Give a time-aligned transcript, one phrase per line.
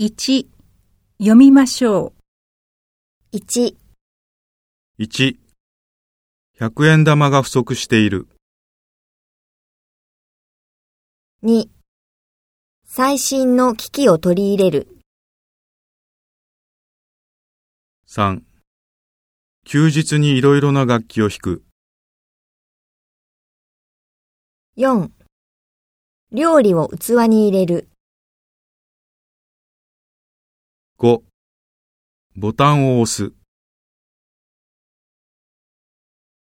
[0.00, 0.48] 1
[1.18, 2.12] 読みましょ
[3.32, 3.36] う。
[3.36, 3.76] 1、
[4.98, 5.36] 1、
[6.58, 8.26] 100円玉が不足している。
[11.44, 11.68] 2、
[12.84, 14.88] 最新の機器を取り入れる。
[18.08, 18.42] 3、
[19.64, 21.62] 休日にいろいろな楽器を弾く。
[24.76, 25.08] 4、
[26.32, 27.88] 料理を器に入れる。
[30.96, 31.22] 5、
[32.36, 33.32] ボタンを押す。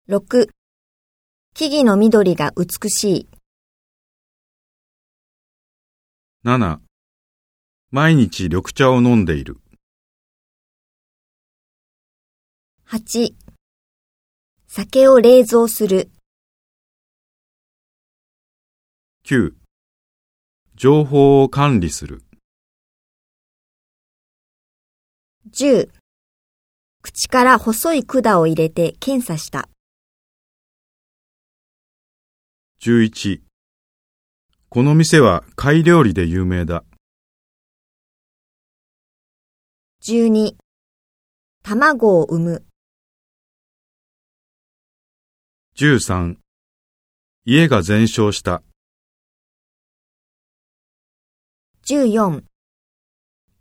[0.07, 0.49] 6、
[1.55, 3.29] 木々の緑が美しい。
[6.45, 6.81] 7、
[7.89, 9.59] 毎日緑茶を飲んでいる。
[12.90, 13.34] 8、
[14.67, 16.12] 酒を冷蔵する。
[19.26, 19.55] 9、
[20.76, 22.23] 情報を管理する。
[25.55, 25.88] 10、
[27.03, 29.70] 口から細い管を入れて検査した。
[32.82, 33.41] 11、
[34.70, 36.84] この店は貝料理で有名だ。
[40.01, 40.55] 12、
[41.62, 42.65] 卵を産む。
[45.77, 46.37] 13、
[47.46, 48.63] 家が全焼した。
[51.85, 52.43] 14、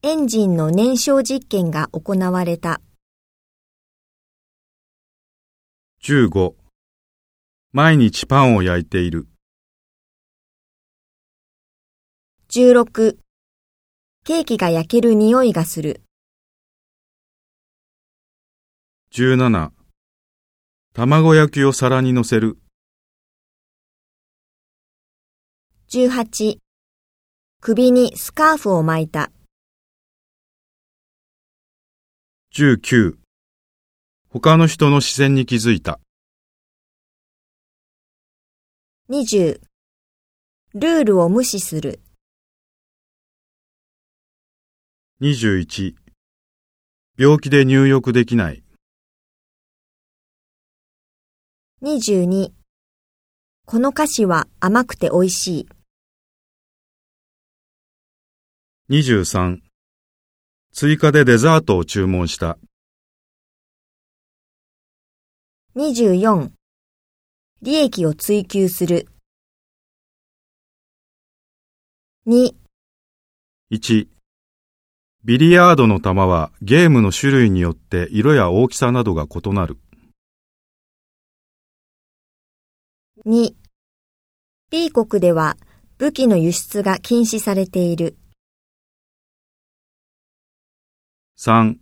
[0.04, 2.80] エンジンの燃焼実験が行われた。
[6.02, 6.54] 15、
[7.70, 9.28] 毎日パンを焼いている。
[12.50, 13.16] 16、
[14.24, 16.02] ケーキが焼ける匂いがする。
[19.12, 19.70] 17、
[20.94, 22.58] 卵焼きを皿に乗せる。
[25.90, 26.58] 18、
[27.60, 29.30] 首にスカーフを巻いた。
[32.54, 33.14] 19、
[34.28, 36.00] 他の人の視線に気づいた。
[39.08, 39.58] 20、
[40.74, 42.02] ルールを無視する。
[45.22, 45.94] 21、
[47.16, 48.62] 病気で入浴できない。
[51.82, 52.52] 22、
[53.64, 55.68] この菓子は甘くて美味しい。
[58.90, 59.71] 23、
[60.74, 62.58] 追加でデザートを注文した。
[65.76, 66.50] 24、
[67.60, 69.06] 利益を追求する。
[72.26, 72.54] 2、
[73.70, 74.08] 1、
[75.24, 79.78] ビリヤードの球はゲームの種類によって色や大きさなどが異なる。
[83.26, 83.54] 2、
[84.70, 85.58] B 国では
[85.98, 88.16] 武器の輸出が禁止されている。
[91.44, 91.74] 3、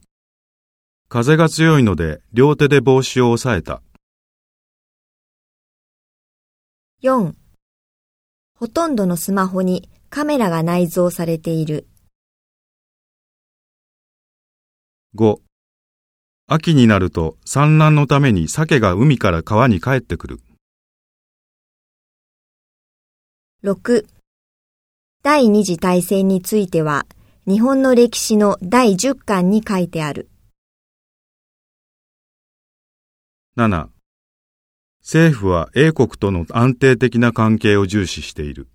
[1.10, 3.82] 風が強いので両手で帽子を押さえた。
[7.03, 7.34] 4、
[8.56, 11.87] ほとんどのスマホにカメラが内蔵されている。
[15.15, 15.41] 5、
[16.47, 20.41] 秋になると産卵のために鮭が海から川に帰ってくる。
[23.62, 24.06] 6、
[25.22, 27.04] 第二次大戦については
[27.47, 30.28] 日本の歴史の第10巻に書いてある。
[33.56, 33.89] 7、
[35.01, 38.69] 政府は英国との安定的な関係を重視している。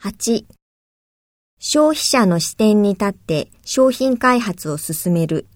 [0.00, 0.44] 8、
[1.58, 5.48] 消費者の視点に立って商品開発を進める。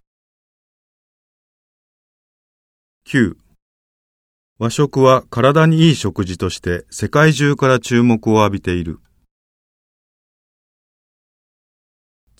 [3.06, 3.36] 9
[4.58, 8.98] 和食は体にいい食事として世界中から注目を浴びている。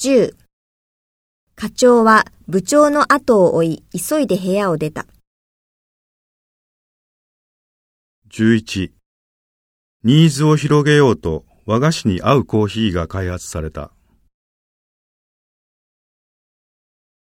[0.05, 0.35] 10
[1.57, 5.07] 課長は部長の後を追い急いで部屋を出た。
[8.31, 8.91] 11
[10.03, 13.93] ニーズを広げようと和菓子に合うコーヒーが開発された。